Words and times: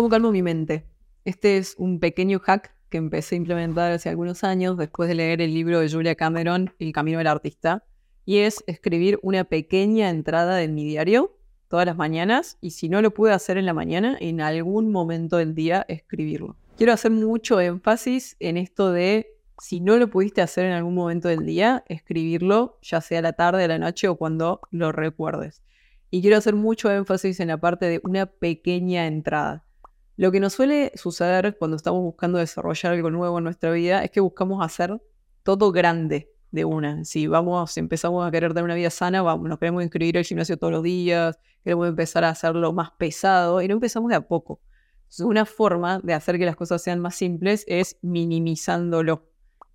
¿Cómo 0.00 0.08
calmo 0.08 0.32
mi 0.32 0.40
mente? 0.40 0.86
Este 1.26 1.58
es 1.58 1.74
un 1.76 2.00
pequeño 2.00 2.38
hack 2.38 2.74
que 2.88 2.96
empecé 2.96 3.34
a 3.34 3.36
implementar 3.36 3.92
hace 3.92 4.08
algunos 4.08 4.44
años 4.44 4.78
después 4.78 5.10
de 5.10 5.14
leer 5.14 5.42
el 5.42 5.52
libro 5.52 5.78
de 5.78 5.90
Julia 5.90 6.14
Cameron, 6.14 6.72
El 6.78 6.94
Camino 6.94 7.18
del 7.18 7.26
Artista, 7.26 7.84
y 8.24 8.38
es 8.38 8.64
escribir 8.66 9.18
una 9.22 9.44
pequeña 9.44 10.08
entrada 10.08 10.62
en 10.62 10.74
mi 10.74 10.86
diario 10.86 11.36
todas 11.68 11.84
las 11.84 11.98
mañanas 11.98 12.56
y 12.62 12.70
si 12.70 12.88
no 12.88 13.02
lo 13.02 13.12
pude 13.12 13.32
hacer 13.32 13.58
en 13.58 13.66
la 13.66 13.74
mañana, 13.74 14.16
en 14.18 14.40
algún 14.40 14.90
momento 14.90 15.36
del 15.36 15.54
día 15.54 15.84
escribirlo. 15.86 16.56
Quiero 16.78 16.94
hacer 16.94 17.10
mucho 17.10 17.60
énfasis 17.60 18.36
en 18.40 18.56
esto 18.56 18.92
de 18.92 19.36
si 19.58 19.80
no 19.80 19.98
lo 19.98 20.08
pudiste 20.08 20.40
hacer 20.40 20.64
en 20.64 20.72
algún 20.72 20.94
momento 20.94 21.28
del 21.28 21.44
día, 21.44 21.84
escribirlo, 21.88 22.78
ya 22.80 23.02
sea 23.02 23.20
la 23.20 23.34
tarde, 23.34 23.64
a 23.64 23.68
la 23.68 23.78
noche 23.78 24.08
o 24.08 24.16
cuando 24.16 24.62
lo 24.70 24.92
recuerdes. 24.92 25.62
Y 26.10 26.22
quiero 26.22 26.38
hacer 26.38 26.54
mucho 26.54 26.90
énfasis 26.90 27.38
en 27.40 27.48
la 27.48 27.58
parte 27.58 27.84
de 27.84 28.00
una 28.02 28.24
pequeña 28.24 29.06
entrada. 29.06 29.66
Lo 30.20 30.30
que 30.30 30.38
nos 30.38 30.52
suele 30.52 30.92
suceder 30.96 31.56
cuando 31.56 31.78
estamos 31.78 32.02
buscando 32.02 32.36
desarrollar 32.36 32.92
algo 32.92 33.10
nuevo 33.10 33.38
en 33.38 33.44
nuestra 33.44 33.70
vida 33.70 34.04
es 34.04 34.10
que 34.10 34.20
buscamos 34.20 34.62
hacer 34.62 35.00
todo 35.42 35.72
grande 35.72 36.30
de 36.50 36.66
una. 36.66 37.06
Si 37.06 37.26
vamos, 37.26 37.74
empezamos 37.78 38.28
a 38.28 38.30
querer 38.30 38.50
tener 38.50 38.64
una 38.64 38.74
vida 38.74 38.90
sana, 38.90 39.22
vamos, 39.22 39.48
nos 39.48 39.58
queremos 39.58 39.82
inscribir 39.82 40.18
al 40.18 40.24
gimnasio 40.24 40.58
todos 40.58 40.74
los 40.74 40.82
días, 40.82 41.38
queremos 41.64 41.88
empezar 41.88 42.24
a 42.24 42.28
hacerlo 42.28 42.70
más 42.74 42.90
pesado 42.98 43.62
y 43.62 43.68
no 43.68 43.72
empezamos 43.72 44.10
de 44.10 44.16
a 44.16 44.20
poco. 44.20 44.60
una 45.20 45.46
forma 45.46 46.00
de 46.00 46.12
hacer 46.12 46.36
que 46.36 46.44
las 46.44 46.56
cosas 46.56 46.82
sean 46.82 47.00
más 47.00 47.14
simples 47.14 47.64
es 47.66 47.96
minimizándolo. 48.02 49.24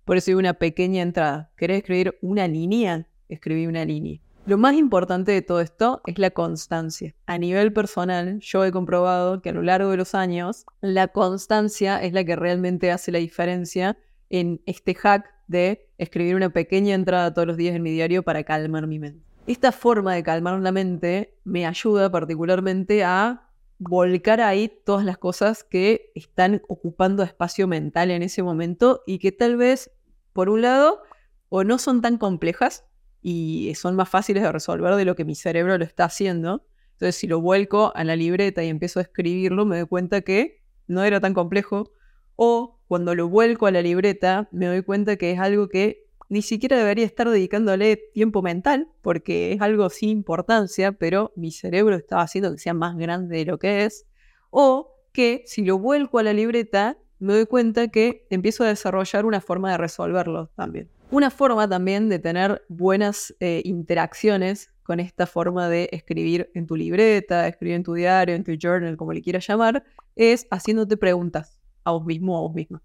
Por 0.04 0.16
eso 0.16 0.30
hay 0.30 0.36
una 0.36 0.54
pequeña 0.54 1.02
entrada. 1.02 1.50
¿Querés 1.56 1.78
escribir 1.78 2.18
una 2.22 2.46
línea? 2.46 3.08
Escribí 3.28 3.66
una 3.66 3.84
línea. 3.84 4.20
Lo 4.46 4.58
más 4.58 4.74
importante 4.74 5.32
de 5.32 5.42
todo 5.42 5.60
esto 5.60 6.02
es 6.06 6.20
la 6.20 6.30
constancia. 6.30 7.16
A 7.26 7.36
nivel 7.36 7.72
personal, 7.72 8.38
yo 8.38 8.64
he 8.64 8.70
comprobado 8.70 9.42
que 9.42 9.48
a 9.48 9.52
lo 9.52 9.60
largo 9.60 9.90
de 9.90 9.96
los 9.96 10.14
años, 10.14 10.64
la 10.80 11.08
constancia 11.08 12.00
es 12.00 12.12
la 12.12 12.22
que 12.22 12.36
realmente 12.36 12.92
hace 12.92 13.10
la 13.10 13.18
diferencia 13.18 13.98
en 14.30 14.62
este 14.64 14.94
hack 14.94 15.26
de 15.48 15.90
escribir 15.98 16.36
una 16.36 16.50
pequeña 16.50 16.94
entrada 16.94 17.34
todos 17.34 17.48
los 17.48 17.56
días 17.56 17.74
en 17.74 17.82
mi 17.82 17.90
diario 17.90 18.22
para 18.22 18.44
calmar 18.44 18.86
mi 18.86 19.00
mente. 19.00 19.26
Esta 19.48 19.72
forma 19.72 20.14
de 20.14 20.22
calmar 20.22 20.60
la 20.60 20.70
mente 20.70 21.40
me 21.42 21.66
ayuda 21.66 22.08
particularmente 22.12 23.02
a 23.02 23.50
volcar 23.80 24.40
ahí 24.40 24.70
todas 24.84 25.04
las 25.04 25.18
cosas 25.18 25.64
que 25.64 26.12
están 26.14 26.62
ocupando 26.68 27.24
espacio 27.24 27.66
mental 27.66 28.12
en 28.12 28.22
ese 28.22 28.44
momento 28.44 29.02
y 29.08 29.18
que 29.18 29.32
tal 29.32 29.56
vez, 29.56 29.90
por 30.32 30.48
un 30.50 30.62
lado, 30.62 31.02
o 31.48 31.64
no 31.64 31.78
son 31.78 32.00
tan 32.00 32.16
complejas 32.16 32.84
y 33.28 33.74
son 33.74 33.96
más 33.96 34.08
fáciles 34.08 34.44
de 34.44 34.52
resolver 34.52 34.94
de 34.94 35.04
lo 35.04 35.16
que 35.16 35.24
mi 35.24 35.34
cerebro 35.34 35.76
lo 35.76 35.84
está 35.84 36.04
haciendo. 36.04 36.64
Entonces, 36.92 37.16
si 37.16 37.26
lo 37.26 37.40
vuelco 37.40 37.90
a 37.96 38.04
la 38.04 38.14
libreta 38.14 38.62
y 38.62 38.68
empiezo 38.68 39.00
a 39.00 39.02
escribirlo, 39.02 39.66
me 39.66 39.78
doy 39.78 39.88
cuenta 39.88 40.20
que 40.20 40.62
no 40.86 41.02
era 41.02 41.18
tan 41.18 41.34
complejo. 41.34 41.90
O 42.36 42.78
cuando 42.86 43.16
lo 43.16 43.28
vuelco 43.28 43.66
a 43.66 43.72
la 43.72 43.82
libreta, 43.82 44.48
me 44.52 44.66
doy 44.66 44.82
cuenta 44.82 45.16
que 45.16 45.32
es 45.32 45.40
algo 45.40 45.68
que 45.68 46.06
ni 46.28 46.40
siquiera 46.40 46.76
debería 46.76 47.04
estar 47.04 47.28
dedicándole 47.28 47.96
tiempo 47.96 48.42
mental, 48.42 48.92
porque 49.02 49.52
es 49.54 49.60
algo 49.60 49.90
sin 49.90 50.10
importancia, 50.10 50.92
pero 50.92 51.32
mi 51.34 51.50
cerebro 51.50 51.96
estaba 51.96 52.22
haciendo 52.22 52.52
que 52.52 52.58
sea 52.58 52.74
más 52.74 52.96
grande 52.96 53.38
de 53.38 53.44
lo 53.44 53.58
que 53.58 53.86
es. 53.86 54.06
O 54.50 55.00
que 55.12 55.42
si 55.46 55.64
lo 55.64 55.80
vuelco 55.80 56.20
a 56.20 56.22
la 56.22 56.32
libreta, 56.32 56.96
me 57.18 57.32
doy 57.32 57.46
cuenta 57.46 57.88
que 57.88 58.24
empiezo 58.30 58.62
a 58.62 58.68
desarrollar 58.68 59.26
una 59.26 59.40
forma 59.40 59.72
de 59.72 59.78
resolverlo 59.78 60.48
también. 60.54 60.88
Una 61.10 61.30
forma 61.30 61.68
también 61.68 62.08
de 62.08 62.18
tener 62.18 62.64
buenas 62.68 63.32
eh, 63.38 63.62
interacciones 63.64 64.72
con 64.82 64.98
esta 64.98 65.26
forma 65.26 65.68
de 65.68 65.88
escribir 65.92 66.50
en 66.54 66.66
tu 66.66 66.74
libreta, 66.74 67.46
escribir 67.46 67.76
en 67.76 67.84
tu 67.84 67.94
diario, 67.94 68.34
en 68.34 68.42
tu 68.42 68.52
journal, 68.60 68.96
como 68.96 69.12
le 69.12 69.22
quieras 69.22 69.46
llamar, 69.46 69.84
es 70.16 70.48
haciéndote 70.50 70.96
preguntas 70.96 71.60
a 71.84 71.92
vos 71.92 72.04
mismo 72.04 72.34
o 72.34 72.38
a 72.38 72.40
vos 72.42 72.54
misma. 72.54 72.82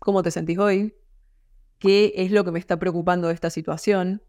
¿Cómo 0.00 0.24
te 0.24 0.32
sentís 0.32 0.58
hoy? 0.58 0.96
¿Qué 1.78 2.12
es 2.16 2.32
lo 2.32 2.44
que 2.44 2.50
me 2.50 2.58
está 2.58 2.80
preocupando 2.80 3.28
de 3.28 3.34
esta 3.34 3.50
situación? 3.50 4.22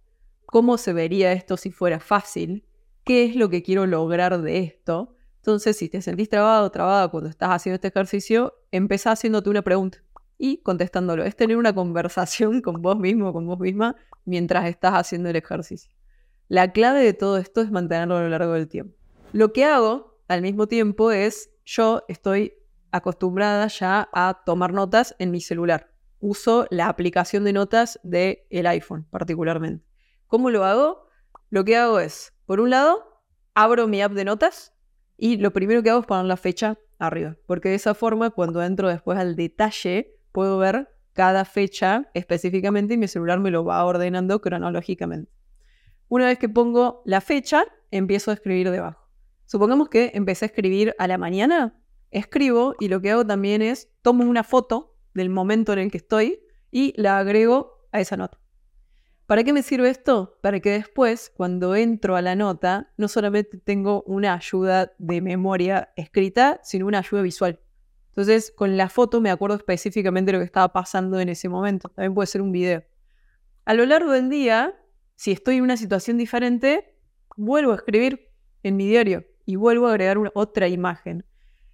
¿Cómo 0.46 0.78
se 0.78 0.94
vería 0.94 1.32
esto 1.32 1.58
si 1.58 1.72
fuera 1.72 2.00
fácil? 2.00 2.66
¿Qué 3.04 3.26
es 3.26 3.36
lo 3.36 3.50
que 3.50 3.64
quiero 3.64 3.88
lograr 3.88 4.40
de 4.44 4.60
esto? 4.60 5.16
Entonces, 5.38 5.76
si 5.76 5.90
te 5.90 6.04
sentís 6.04 6.30
trabado 6.30 6.70
trabada 6.70 7.08
cuando 7.08 7.30
estás 7.30 7.50
haciendo 7.50 7.76
este 7.76 7.88
ejercicio, 7.88 8.54
empezá 8.72 9.12
haciéndote 9.12 9.50
una 9.50 9.64
pregunta 9.64 10.04
y 10.42 10.58
contestándolo. 10.58 11.24
Es 11.24 11.36
tener 11.36 11.56
una 11.56 11.74
conversación 11.74 12.62
con 12.62 12.82
vos 12.82 12.98
mismo, 12.98 13.32
con 13.32 13.46
vos 13.46 13.60
misma, 13.60 13.96
mientras 14.26 14.66
estás 14.66 14.94
haciendo 14.94 15.30
el 15.30 15.36
ejercicio. 15.36 15.94
La 16.48 16.74
clave 16.74 17.04
de 17.04 17.14
todo 17.14 17.38
esto 17.38 17.62
es 17.62 17.70
mantenerlo 17.70 18.18
a 18.18 18.22
lo 18.22 18.30
largo 18.30 18.54
del 18.54 18.68
tiempo. 18.68 18.98
Lo 19.34 19.54
que 19.54 19.66
hago 19.66 20.20
al 20.28 20.42
mismo 20.42 20.68
tiempo 20.68 21.12
es, 21.12 21.52
yo 21.64 22.04
estoy 22.08 22.54
acostumbrada 22.92 23.68
ya 23.68 24.10
a 24.12 24.42
tomar 24.44 24.74
notas 24.74 25.16
en 25.20 25.30
mi 25.30 25.42
celular. 25.42 25.92
Uso 26.20 26.66
la 26.72 26.88
aplicación 26.88 27.44
de 27.44 27.54
notas 27.54 28.00
del 28.02 28.40
el 28.50 28.66
iPhone 28.66 29.06
particularmente. 29.12 29.86
¿Cómo 30.26 30.50
lo 30.50 30.66
hago? 30.66 31.08
Lo 31.52 31.64
que 31.64 31.78
hago 31.78 32.00
es, 32.00 32.34
por 32.48 32.60
un 32.60 32.72
lado, 32.72 33.24
abro 33.54 33.88
mi 33.88 34.02
app 34.02 34.14
de 34.14 34.26
notas 34.26 34.74
y 35.18 35.38
lo 35.38 35.54
primero 35.54 35.84
que 35.84 35.92
hago 35.92 36.00
es 36.00 36.08
poner 36.08 36.26
la 36.26 36.38
fecha 36.38 36.80
arriba, 36.98 37.38
porque 37.46 37.70
de 37.70 37.76
esa 37.76 37.94
forma 37.94 38.32
cuando 38.32 38.64
entro 38.64 38.90
después 38.90 39.20
al 39.20 39.36
detalle 39.36 40.18
puedo 40.32 40.58
ver 40.58 40.90
cada 41.14 41.46
fecha 41.46 42.10
específicamente 42.14 42.94
y 42.94 42.98
mi 42.98 43.08
celular 43.08 43.40
me 43.40 43.52
lo 43.52 43.66
va 43.66 43.84
ordenando 43.86 44.42
cronológicamente. 44.42 45.32
Una 46.08 46.26
vez 46.26 46.40
que 46.40 46.50
pongo 46.50 47.02
la 47.06 47.22
fecha, 47.22 47.66
empiezo 47.90 48.32
a 48.32 48.34
escribir 48.34 48.70
debajo. 48.70 49.08
Supongamos 49.46 49.90
que 49.90 50.12
empecé 50.14 50.46
a 50.46 50.48
escribir 50.48 50.96
a 50.98 51.08
la 51.08 51.18
mañana, 51.18 51.80
escribo 52.10 52.76
y 52.80 52.88
lo 52.88 53.02
que 53.02 53.12
hago 53.12 53.26
también 53.26 53.62
es 53.62 53.90
tomo 54.02 54.24
una 54.24 54.44
foto 54.44 54.96
del 55.14 55.30
momento 55.30 55.74
en 55.74 55.80
el 55.80 55.92
que 55.92 55.98
estoy 55.98 56.42
y 56.72 56.94
la 57.02 57.18
agrego 57.18 57.88
a 57.92 58.00
esa 58.00 58.18
nota. 58.18 58.40
¿Para 59.26 59.46
qué 59.46 59.54
me 59.54 59.64
sirve 59.64 59.90
esto? 59.90 60.38
Para 60.42 60.60
que 60.60 60.72
después, 60.72 61.32
cuando 61.34 61.76
entro 61.76 62.18
a 62.18 62.22
la 62.22 62.36
nota, 62.36 62.92
no 62.98 63.08
solamente 63.08 63.58
tengo 63.58 64.04
una 64.04 64.34
ayuda 64.34 64.92
de 64.98 65.22
memoria 65.22 65.94
escrita, 65.96 66.60
sino 66.64 66.86
una 66.86 67.00
ayuda 67.00 67.22
visual. 67.22 67.60
Entonces, 68.12 68.52
con 68.52 68.76
la 68.76 68.90
foto 68.90 69.22
me 69.22 69.32
acuerdo 69.32 69.56
específicamente 69.56 70.34
lo 70.34 70.40
que 70.40 70.46
estaba 70.46 70.74
pasando 70.74 71.20
en 71.20 71.30
ese 71.30 71.48
momento. 71.48 71.88
También 71.90 72.14
puede 72.14 72.28
ser 72.28 72.42
un 72.42 72.52
video. 72.52 72.84
A 73.64 73.74
lo 73.74 73.86
largo 73.86 74.12
del 74.12 74.30
día, 74.30 74.76
si 75.16 75.32
estoy 75.32 75.58
en 75.58 75.64
una 75.64 75.78
situación 75.78 76.18
diferente, 76.18 76.98
vuelvo 77.38 77.72
a 77.72 77.76
escribir 77.76 78.30
en 78.64 78.76
mi 78.76 78.86
diario 78.86 79.26
y 79.46 79.56
vuelvo 79.56 79.88
a 79.88 79.92
agregar 79.92 80.18
otra 80.34 80.68
imagen. 80.68 81.26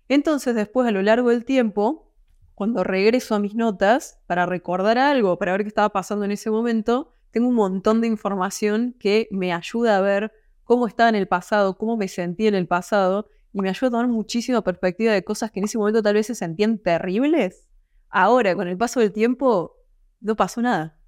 Entonces, 0.10 0.54
después, 0.54 0.88
a 0.88 0.92
lo 0.92 1.02
largo 1.02 1.30
del 1.30 1.44
tiempo, 1.44 2.14
cuando 2.54 2.84
regreso 2.84 3.34
a 3.34 3.40
mis 3.40 3.56
notas 3.56 4.20
para 4.28 4.46
recordar 4.46 5.00
algo, 5.00 5.40
para 5.40 5.54
ver 5.54 5.64
qué 5.64 5.70
estaba 5.70 5.90
pasando 5.90 6.24
en 6.24 6.32
ese 6.32 6.52
momento, 6.52 7.14
tengo 7.32 7.48
un 7.48 7.56
montón 7.56 8.00
de 8.00 8.08
información 8.08 8.96
que 9.00 9.28
me 9.32 9.54
ayuda 9.54 9.98
a 9.98 10.02
ver 10.02 10.32
cómo 10.64 10.86
estaba 10.86 11.10
en 11.10 11.16
el 11.16 11.28
pasado, 11.28 11.78
cómo 11.78 11.98
me 11.98 12.08
sentí 12.08 12.46
en 12.46 12.56
el 12.56 12.68
pasado 12.68 13.28
y 13.58 13.62
me 13.62 13.70
ayuda 13.70 13.88
a 13.88 13.92
tomar 13.92 14.08
muchísima 14.08 14.62
perspectiva 14.62 15.12
de 15.14 15.24
cosas 15.24 15.50
que 15.50 15.60
en 15.60 15.66
ese 15.66 15.80
momento 15.80 16.04
tal 16.04 16.14
vez 16.14 16.28
se 16.28 16.36
sentían 16.36 16.78
terribles. 16.78 17.68
Ahora, 18.08 18.56
con 18.56 18.68
el 18.68 18.78
paso 18.78 19.00
del 19.00 19.12
tiempo, 19.12 19.78
no 20.22 20.36
pasó 20.36 20.62
nada. 20.62 21.00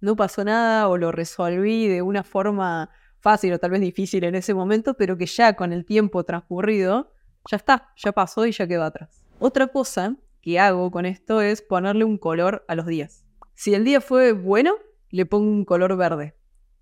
No 0.00 0.16
pasó 0.16 0.42
nada 0.42 0.88
o 0.88 0.96
lo 0.96 1.12
resolví 1.12 1.88
de 1.88 2.00
una 2.00 2.24
forma 2.24 2.88
fácil 3.20 3.52
o 3.52 3.58
tal 3.58 3.72
vez 3.72 3.82
difícil 3.82 4.24
en 4.24 4.34
ese 4.34 4.54
momento, 4.54 4.94
pero 4.94 5.18
que 5.18 5.26
ya 5.26 5.54
con 5.54 5.70
el 5.74 5.84
tiempo 5.84 6.24
transcurrido, 6.24 7.12
ya 7.50 7.58
está, 7.58 7.92
ya 7.96 8.12
pasó 8.12 8.46
y 8.46 8.52
ya 8.52 8.66
quedó 8.66 8.84
atrás. 8.84 9.22
Otra 9.38 9.66
cosa 9.66 10.16
que 10.40 10.58
hago 10.58 10.90
con 10.90 11.04
esto 11.04 11.42
es 11.42 11.60
ponerle 11.60 12.04
un 12.04 12.16
color 12.16 12.64
a 12.68 12.74
los 12.74 12.86
días. 12.86 13.26
Si 13.54 13.74
el 13.74 13.84
día 13.84 14.00
fue 14.00 14.32
bueno, 14.32 14.76
le 15.10 15.26
pongo 15.26 15.50
un 15.50 15.66
color 15.66 15.94
verde. 15.98 16.34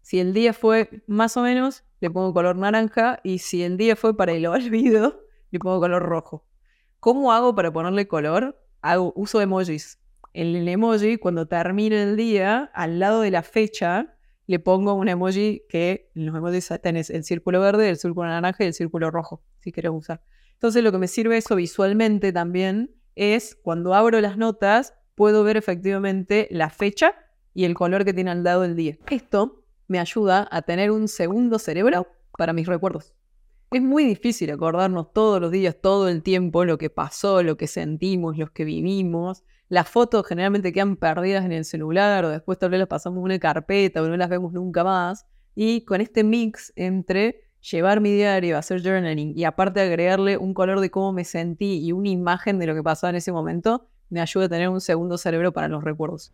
Si 0.02 0.20
el 0.20 0.32
día 0.32 0.52
fue 0.52 1.02
más 1.08 1.36
o 1.36 1.42
menos, 1.42 1.82
le 2.00 2.10
pongo 2.10 2.32
color 2.32 2.56
naranja 2.56 3.20
y 3.22 3.38
si 3.38 3.62
el 3.62 3.76
día 3.76 3.96
fue 3.96 4.16
para 4.16 4.32
el 4.32 4.46
olvido, 4.46 5.22
le 5.50 5.58
pongo 5.58 5.80
color 5.80 6.02
rojo. 6.02 6.46
¿Cómo 6.98 7.32
hago 7.32 7.54
para 7.54 7.72
ponerle 7.72 8.08
color? 8.08 8.62
Hago 8.82 9.12
uso 9.16 9.40
emojis. 9.40 9.98
En 10.32 10.54
el 10.54 10.68
emoji, 10.68 11.16
cuando 11.16 11.48
termina 11.48 12.02
el 12.02 12.16
día, 12.16 12.70
al 12.74 12.98
lado 12.98 13.22
de 13.22 13.30
la 13.30 13.42
fecha, 13.42 14.16
le 14.46 14.58
pongo 14.58 14.94
un 14.94 15.08
emoji 15.08 15.62
que 15.68 16.10
en 16.14 16.26
los 16.26 16.36
emojis 16.36 16.72
tenés 16.82 17.10
el 17.10 17.24
círculo 17.24 17.60
verde, 17.60 17.88
el 17.88 17.96
círculo 17.96 18.28
naranja 18.28 18.64
y 18.64 18.68
el 18.68 18.74
círculo 18.74 19.10
rojo, 19.10 19.42
si 19.58 19.72
querés 19.72 19.92
usar. 19.92 20.22
Entonces 20.52 20.84
lo 20.84 20.92
que 20.92 20.98
me 20.98 21.08
sirve 21.08 21.36
eso 21.36 21.56
visualmente 21.56 22.32
también 22.32 22.94
es 23.16 23.56
cuando 23.62 23.94
abro 23.94 24.20
las 24.20 24.36
notas, 24.36 24.94
puedo 25.14 25.42
ver 25.42 25.56
efectivamente 25.56 26.48
la 26.50 26.70
fecha 26.70 27.14
y 27.54 27.64
el 27.64 27.74
color 27.74 28.04
que 28.04 28.12
tiene 28.12 28.30
al 28.30 28.44
lado 28.44 28.62
del 28.62 28.76
día. 28.76 28.98
Esto 29.10 29.59
me 29.90 29.98
ayuda 29.98 30.46
a 30.52 30.62
tener 30.62 30.92
un 30.92 31.08
segundo 31.08 31.58
cerebro 31.58 32.06
para 32.38 32.52
mis 32.52 32.68
recuerdos. 32.68 33.12
Es 33.72 33.82
muy 33.82 34.04
difícil 34.04 34.48
acordarnos 34.52 35.12
todos 35.12 35.40
los 35.40 35.50
días, 35.50 35.76
todo 35.82 36.08
el 36.08 36.22
tiempo, 36.22 36.64
lo 36.64 36.78
que 36.78 36.90
pasó, 36.90 37.42
lo 37.42 37.56
que 37.56 37.66
sentimos, 37.66 38.38
lo 38.38 38.52
que 38.52 38.64
vivimos. 38.64 39.42
Las 39.68 39.88
fotos 39.88 40.24
generalmente 40.28 40.72
quedan 40.72 40.94
perdidas 40.94 41.44
en 41.44 41.50
el 41.50 41.64
celular 41.64 42.24
o 42.24 42.28
después 42.28 42.56
tal 42.56 42.70
las 42.70 42.86
pasamos 42.86 43.18
en 43.18 43.24
una 43.24 43.38
carpeta 43.40 44.00
o 44.00 44.06
no 44.06 44.16
las 44.16 44.28
vemos 44.28 44.52
nunca 44.52 44.84
más. 44.84 45.26
Y 45.56 45.84
con 45.84 46.00
este 46.00 46.22
mix 46.22 46.72
entre 46.76 47.50
llevar 47.60 48.00
mi 48.00 48.14
diario, 48.14 48.58
hacer 48.58 48.84
journaling 48.84 49.36
y 49.36 49.42
aparte 49.42 49.80
agregarle 49.80 50.36
un 50.36 50.54
color 50.54 50.78
de 50.78 50.92
cómo 50.92 51.12
me 51.12 51.24
sentí 51.24 51.84
y 51.84 51.90
una 51.90 52.10
imagen 52.10 52.60
de 52.60 52.68
lo 52.68 52.76
que 52.76 52.82
pasaba 52.84 53.10
en 53.10 53.16
ese 53.16 53.32
momento, 53.32 53.88
me 54.08 54.20
ayuda 54.20 54.44
a 54.44 54.48
tener 54.48 54.68
un 54.68 54.80
segundo 54.80 55.18
cerebro 55.18 55.52
para 55.52 55.66
los 55.66 55.82
recuerdos. 55.82 56.28